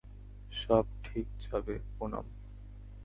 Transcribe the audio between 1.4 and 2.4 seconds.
যাবে, পুনাম।